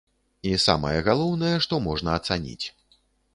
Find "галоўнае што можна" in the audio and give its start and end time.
1.09-2.17